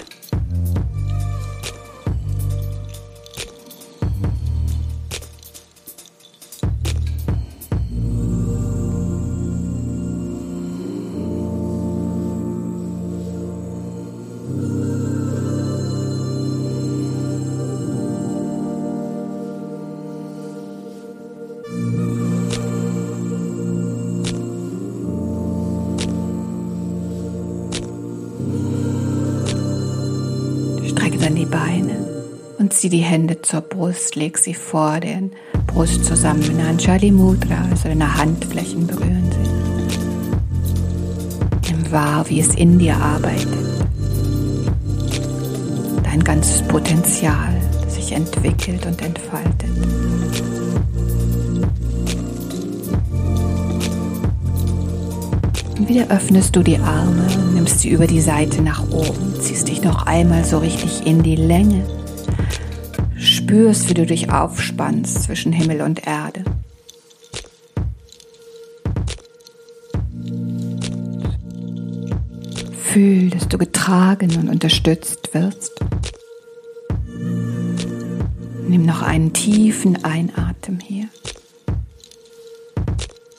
Die 32.91 32.99
Hände 32.99 33.41
zur 33.41 33.61
Brust, 33.61 34.15
leg 34.15 34.37
sie 34.37 34.53
vor 34.53 34.99
den 34.99 35.31
Brust 35.65 36.05
zusammen 36.05 36.43
in 36.43 36.59
Anjali 36.59 37.11
Mudra, 37.11 37.65
also 37.69 37.87
deine 37.87 38.17
Handflächen 38.17 38.85
berühren 38.85 39.31
sich. 39.31 39.49
Nimm 41.71 41.91
wahr, 41.91 42.25
wie 42.27 42.41
es 42.41 42.53
in 42.55 42.77
dir 42.79 42.97
arbeitet. 42.97 43.47
Dein 46.03 46.21
ganzes 46.23 46.61
Potenzial, 46.63 47.53
das 47.83 47.95
sich 47.95 48.11
entwickelt 48.11 48.85
und 48.85 49.01
entfaltet. 49.01 49.69
Und 55.79 55.87
wieder 55.87 56.07
öffnest 56.09 56.55
du 56.55 56.61
die 56.61 56.77
Arme 56.77 57.25
nimmst 57.53 57.79
sie 57.79 57.89
über 57.89 58.07
die 58.07 58.21
Seite 58.21 58.61
nach 58.61 58.83
oben, 58.91 59.39
ziehst 59.39 59.69
dich 59.69 59.81
noch 59.81 60.05
einmal 60.05 60.43
so 60.43 60.57
richtig 60.57 61.05
in 61.05 61.23
die 61.23 61.35
Länge 61.35 62.00
spürst, 63.51 63.89
wie 63.89 63.93
du 63.95 64.05
dich 64.05 64.31
aufspannst 64.31 65.23
zwischen 65.23 65.51
Himmel 65.51 65.81
und 65.81 66.07
Erde. 66.07 66.45
Fühl, 72.81 73.29
dass 73.29 73.49
du 73.49 73.57
getragen 73.57 74.37
und 74.37 74.47
unterstützt 74.47 75.33
wirst. 75.33 75.73
Nimm 78.69 78.85
noch 78.85 79.01
einen 79.01 79.33
tiefen 79.33 80.01
Einatmen 80.05 80.79
hier. 80.79 81.09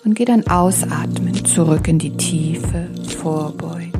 Und 0.05 0.13
geh 0.13 0.27
dann 0.27 0.47
ausatmen 0.47 1.43
zurück 1.47 1.89
in 1.89 1.99
die 1.99 2.15
tiefe 2.19 2.91
Vorbeuge. 3.17 3.92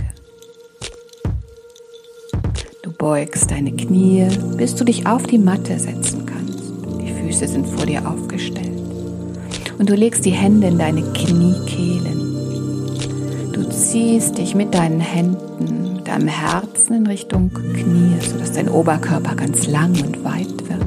Beugst 3.03 3.51
deine 3.51 3.73
Knie, 3.73 4.29
bis 4.57 4.77
du 4.77 4.85
dich 4.85 5.09
auf 5.09 5.25
die 5.25 5.39
Matte 5.39 5.77
setzen 5.77 6.25
kannst. 6.25 6.61
Die 7.01 7.13
Füße 7.13 7.49
sind 7.49 7.67
vor 7.67 7.85
dir 7.85 8.09
aufgestellt. 8.09 8.79
Und 9.77 9.91
du 9.91 9.97
legst 9.97 10.25
die 10.25 10.31
Hände 10.31 10.69
in 10.69 10.79
deine 10.79 11.03
Kniekehlen. 11.03 12.21
Du 13.53 13.69
ziehst 13.71 14.39
dich 14.39 14.55
mit 14.55 14.73
deinen 14.73 15.01
Händen, 15.01 15.95
mit 15.95 16.07
deinem 16.07 16.29
Herzen 16.29 16.95
in 16.95 17.09
Richtung 17.09 17.51
Knie, 17.53 18.15
sodass 18.21 18.53
dein 18.53 18.69
Oberkörper 18.69 19.35
ganz 19.35 19.67
lang 19.67 20.01
und 20.01 20.23
weit 20.23 20.69
wird. 20.69 20.87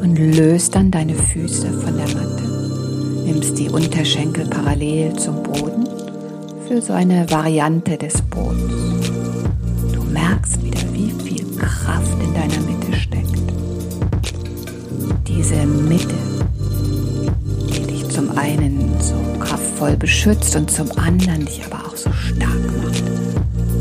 Und 0.00 0.16
löst 0.16 0.74
dann 0.74 0.90
deine 0.90 1.14
Füße 1.14 1.70
von 1.70 1.98
der 1.98 2.08
Matte. 2.08 2.44
Nimmst 3.26 3.58
die 3.58 3.68
Unterschenkel 3.68 4.46
parallel 4.46 5.12
zum 5.16 5.42
Boden 5.42 5.86
für 6.66 6.80
so 6.80 6.94
eine 6.94 7.30
Variante 7.30 7.98
des 7.98 8.22
Bodens 8.22 8.91
Kraft 11.84 12.16
in 12.22 12.32
deiner 12.32 12.60
Mitte 12.60 12.92
steckt. 12.96 13.42
Diese 15.26 15.66
Mitte, 15.66 16.14
die 17.68 17.86
dich 17.86 18.08
zum 18.08 18.36
einen 18.38 18.94
so 19.00 19.14
kraftvoll 19.40 19.96
beschützt 19.96 20.54
und 20.54 20.70
zum 20.70 20.90
anderen 20.92 21.44
dich 21.44 21.62
aber 21.66 21.84
auch 21.86 21.96
so 21.96 22.12
stark 22.12 22.64
macht. 22.84 23.02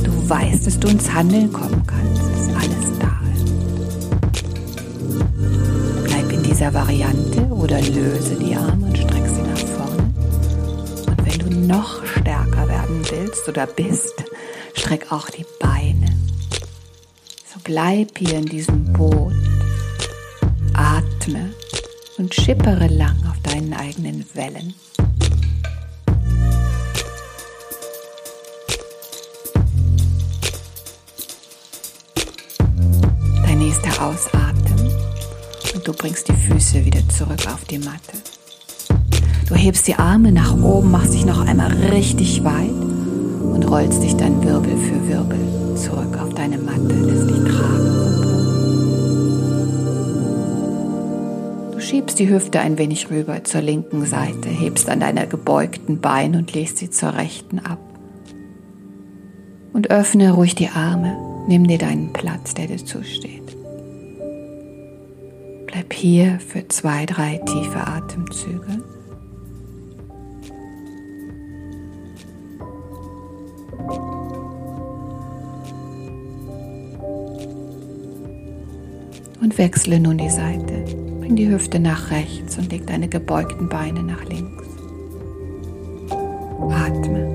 Du 0.04 0.30
weißt, 0.30 0.66
dass 0.66 0.80
du 0.80 0.88
ins 0.88 1.12
Handeln 1.14 1.54
kommen 1.54 1.84
kannst, 1.86 2.24
dass 2.24 2.48
alles 2.56 2.88
da 3.00 3.12
ist. 3.36 3.54
Bleib 6.06 6.32
in 6.32 6.44
dieser 6.44 6.74
Variante 6.74 7.42
oder 7.52 7.80
löse 7.82 8.36
die 8.36 8.56
Arme 8.56 8.88
und 8.88 8.98
streck 8.98 9.28
sie 9.28 9.44
nach 9.44 9.60
vorne. 9.78 10.12
Und 11.08 11.26
wenn 11.26 11.40
du 11.40 11.68
noch 11.68 12.04
stärker 12.06 12.68
werden 12.68 13.02
willst 13.12 13.48
oder 13.48 13.68
bist, 13.68 14.24
streck 14.74 15.12
auch 15.12 15.30
die 15.30 15.46
Beine 15.60 15.70
bleib 17.71 18.17
hier 18.17 18.39
in 18.39 18.45
diesem 18.47 18.84
Boot, 18.91 19.31
atme 20.73 21.53
und 22.17 22.36
schippere 22.36 22.88
lang 22.88 23.15
auf 23.29 23.39
deinen 23.43 23.73
eigenen 23.73 24.25
Wellen. 24.34 24.73
Dein 33.45 33.60
nächster 33.60 34.05
Ausatmen 34.05 34.91
und 35.73 35.88
du 35.88 35.93
bringst 35.93 36.27
die 36.27 36.34
Füße 36.34 36.84
wieder 36.84 37.07
zurück 37.07 37.47
auf 37.47 37.63
die 37.69 37.79
Matte. 37.79 38.17
Du 39.47 39.55
hebst 39.55 39.88
die 39.88 39.95
Arme 39.95 40.34
nach 40.34 40.62
oben, 40.62 40.91
machst 40.91 41.13
dich 41.13 41.23
noch 41.23 41.39
einmal 41.39 41.71
richtig 41.71 42.43
weit 42.43 42.69
und 42.69 43.63
rollst 43.63 44.03
dich 44.03 44.17
dann 44.17 44.43
Wirbel 44.43 44.75
für 44.75 45.07
Wirbel 45.07 45.77
zurück 45.77 46.17
auf 46.21 46.31
deine 46.41 46.58
Matte, 46.58 46.95
lässt 46.95 47.30
dich 47.30 47.43
tragen. 47.43 47.91
Du 51.71 51.80
schiebst 51.80 52.17
die 52.17 52.30
Hüfte 52.30 52.60
ein 52.60 52.77
wenig 52.80 53.12
rüber 53.12 53.43
zur 53.43 53.62
linken 53.62 54.06
Seite, 54.06 54.49
hebst 54.49 54.89
an 54.89 55.01
deiner 55.01 55.27
gebeugten 55.27 56.01
Bein 56.01 56.36
und 56.36 56.54
legst 56.54 56.80
sie 56.80 56.89
zur 56.89 57.13
rechten 57.15 57.60
ab. 57.60 57.80
Und 59.73 59.91
öffne 59.91 60.32
ruhig 60.34 60.56
die 60.56 60.69
Arme, 60.69 61.15
nimm 61.47 61.67
dir 61.67 61.77
deinen 61.77 62.12
Platz, 62.12 62.56
der 62.56 62.67
dir 62.67 62.84
zusteht. 62.84 63.56
Bleib 65.67 65.93
hier 65.93 66.39
für 66.39 66.67
zwei, 66.67 67.06
drei 67.06 67.39
tiefe 67.45 67.88
Atemzüge. 67.88 68.84
Und 79.52 79.58
wechsle 79.58 80.00
nun 80.00 80.18
die 80.18 80.30
Seite. 80.30 80.86
Bring 81.20 81.36
die 81.36 81.50
Hüfte 81.50 81.78
nach 81.78 82.10
rechts 82.10 82.58
und 82.58 82.72
leg 82.72 82.88
deine 82.88 83.10
gebeugten 83.10 83.68
Beine 83.68 84.02
nach 84.02 84.24
links. 84.26 84.64
Atme. 86.70 87.28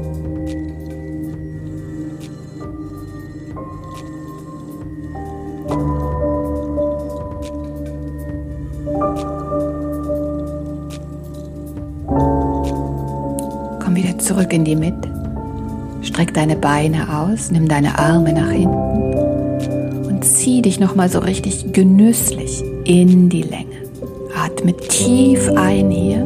Komm 13.84 13.94
wieder 13.94 14.18
zurück 14.18 14.54
in 14.54 14.64
die 14.64 14.76
Mitte. 14.76 15.12
Streck 16.00 16.32
deine 16.32 16.56
Beine 16.56 17.14
aus, 17.14 17.50
nimm 17.50 17.68
deine 17.68 17.98
Arme 17.98 18.32
nach 18.32 18.50
hinten 18.50 19.15
zieh 20.46 20.62
dich 20.62 20.78
nochmal 20.78 21.08
so 21.08 21.18
richtig 21.18 21.72
genüsslich 21.72 22.62
in 22.84 23.28
die 23.28 23.42
Länge. 23.42 23.82
Atme 24.32 24.76
tief 24.76 25.50
ein 25.56 25.90
hier 25.90 26.24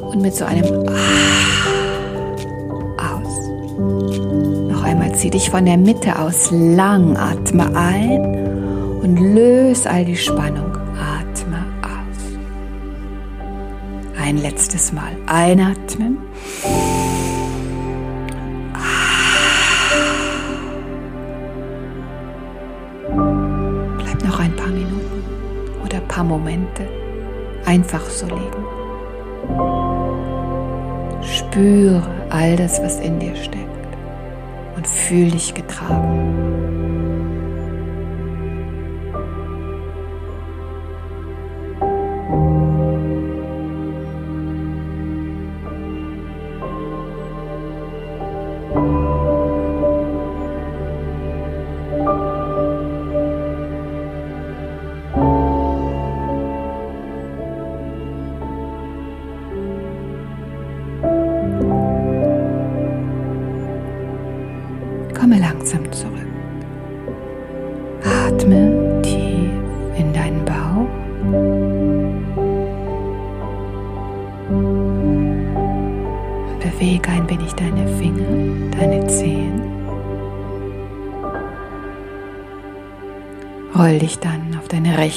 und 0.00 0.22
mit 0.22 0.34
so 0.34 0.46
einem 0.46 0.64
aus. 2.96 3.34
Noch 4.72 4.82
einmal 4.82 5.14
zieh 5.14 5.28
dich 5.28 5.50
von 5.50 5.66
der 5.66 5.76
Mitte 5.76 6.18
aus 6.18 6.50
lang. 6.52 7.18
Atme 7.18 7.76
ein 7.76 8.48
und 9.02 9.34
löse 9.34 9.90
all 9.90 10.06
die 10.06 10.16
Spannung. 10.16 10.72
Atme 10.96 11.62
aus. 11.82 12.38
Ein 14.18 14.38
letztes 14.38 14.90
Mal 14.90 15.12
einatmen. 15.26 16.29
Paar 26.20 26.24
Momente 26.24 26.86
einfach 27.64 28.04
so 28.10 28.26
liegen. 28.26 28.64
Spüre 31.22 32.02
all 32.28 32.56
das, 32.56 32.82
was 32.82 33.00
in 33.00 33.18
dir 33.18 33.34
steckt 33.36 33.96
und 34.76 34.86
fühl 34.86 35.30
dich 35.30 35.54
getragen. 35.54 36.59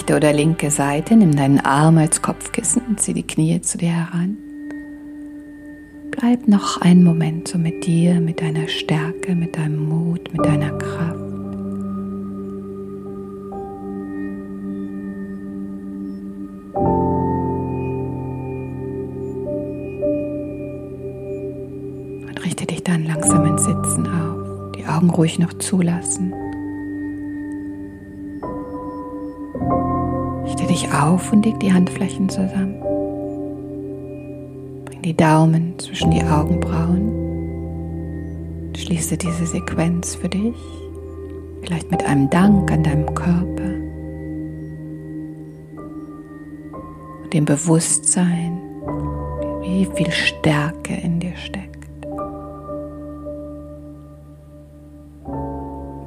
Rechte 0.03 0.15
oder 0.17 0.33
linke 0.33 0.69
Seite, 0.69 1.15
nimm 1.15 1.33
deinen 1.33 1.59
Arm 1.61 1.97
als 1.97 2.21
Kopfkissen 2.21 2.81
und 2.89 2.99
zieh 2.99 3.13
die 3.13 3.25
Knie 3.25 3.61
zu 3.61 3.77
dir 3.77 3.91
heran. 3.91 4.37
Bleib 6.11 6.45
noch 6.45 6.81
einen 6.81 7.05
Moment 7.05 7.47
so 7.47 7.57
mit 7.57 7.85
dir, 7.85 8.19
mit 8.19 8.41
deiner 8.41 8.67
Stärke, 8.67 9.33
mit 9.33 9.55
deinem 9.55 9.87
Mut, 9.87 10.29
mit 10.33 10.45
deiner 10.45 10.71
Kraft. 10.77 11.15
Und 22.27 22.45
richte 22.45 22.65
dich 22.65 22.83
dann 22.83 23.05
langsam 23.05 23.45
ins 23.45 23.63
Sitzen 23.63 24.05
auf, 24.07 24.73
die 24.73 24.85
Augen 24.85 25.09
ruhig 25.11 25.39
noch 25.39 25.53
zulassen. 25.53 26.33
Auf 30.93 31.31
und 31.31 31.45
leg 31.45 31.59
die 31.59 31.73
Handflächen 31.73 32.29
zusammen 32.29 32.75
die 35.03 35.15
Daumen 35.15 35.77
zwischen 35.79 36.11
die 36.11 36.23
Augenbrauen. 36.23 37.11
Schließe 38.75 39.17
diese 39.17 39.45
Sequenz 39.45 40.15
für 40.15 40.29
dich, 40.29 40.55
vielleicht 41.61 41.91
mit 41.91 42.03
einem 42.05 42.29
Dank 42.29 42.71
an 42.71 42.83
deinem 42.83 43.13
Körper 43.13 43.73
und 47.23 47.33
dem 47.33 47.43
Bewusstsein, 47.45 48.59
wie 49.61 49.87
viel 49.93 50.11
Stärke 50.11 50.95
in 50.95 51.19
dir 51.19 51.35
steckt. 51.35 51.83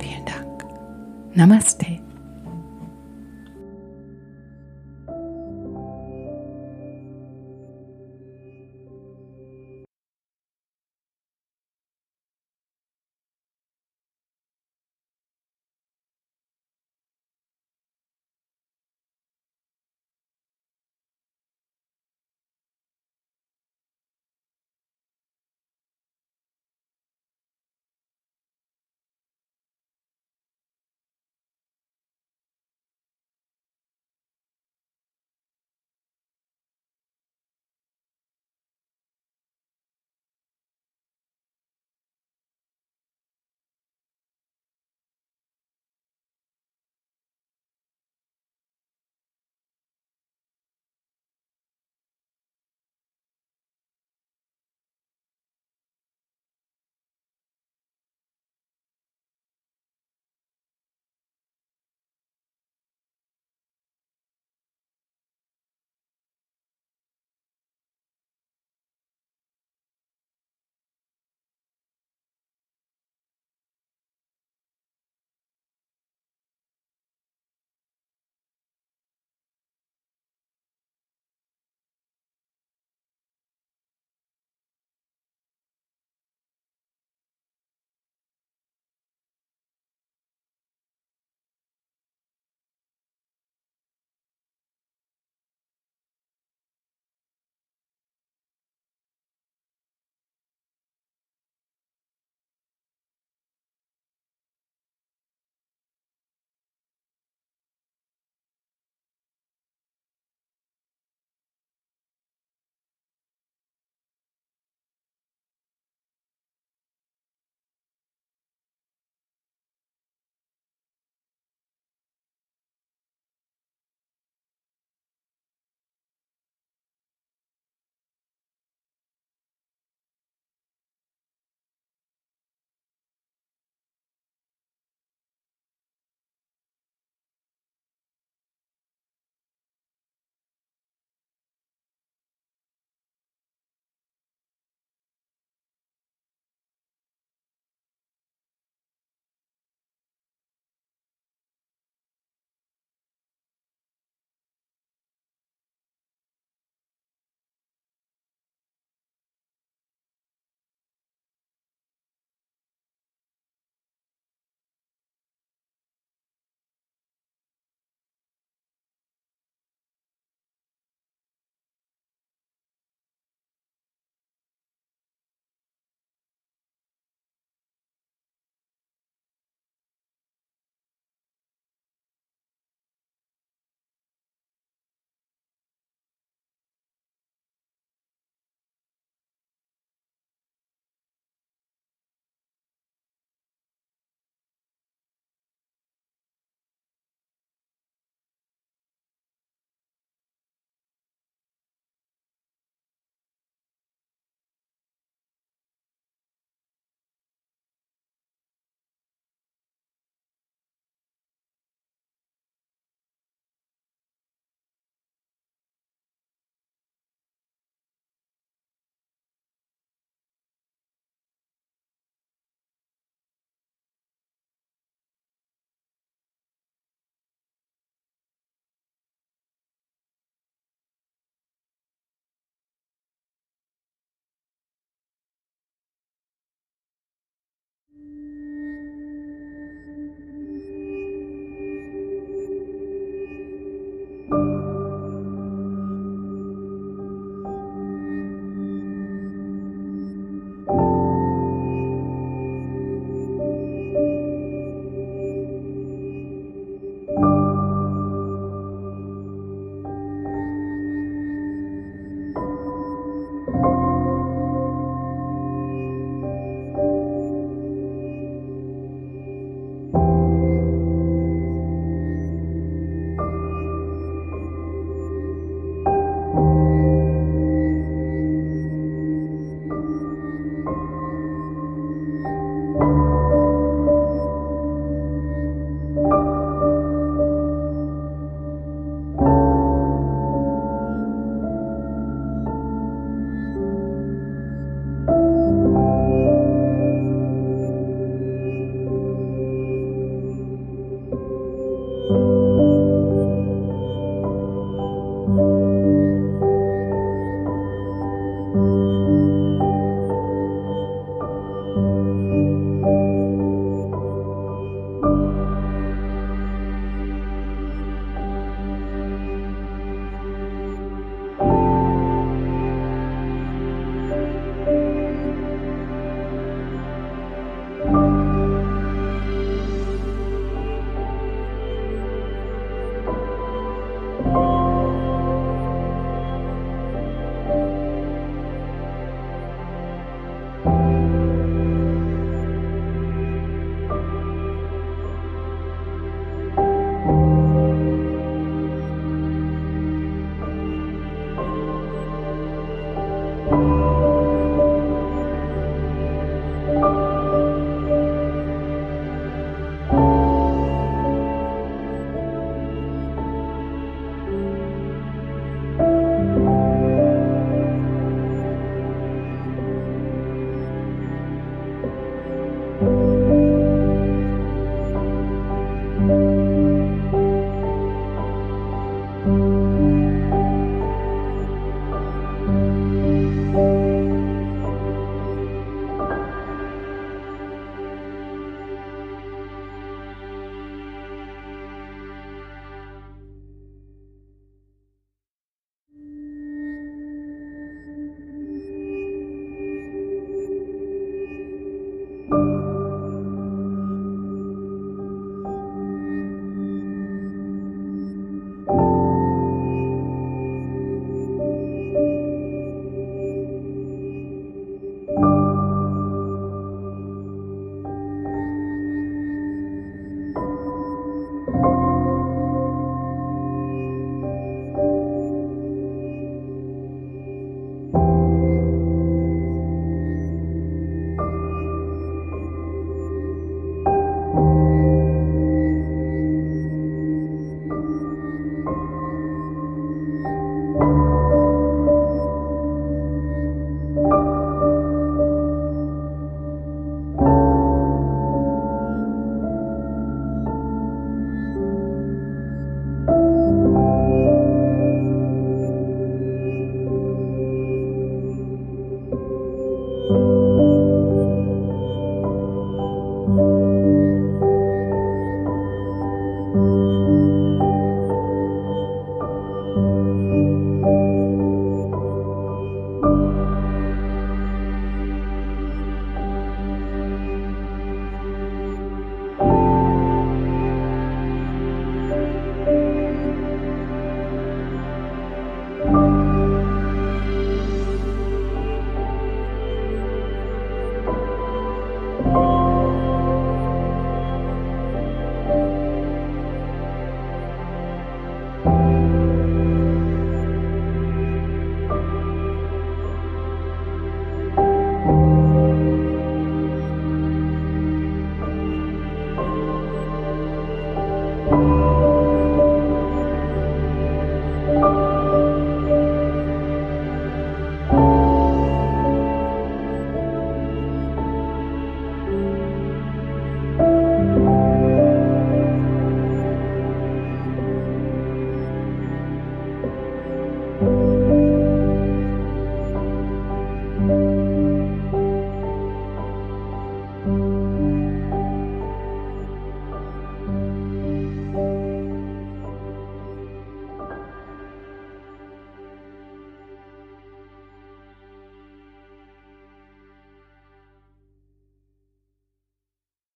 Vielen 0.01 0.25
Dank. 0.25 0.65
Namaste. 1.35 2.06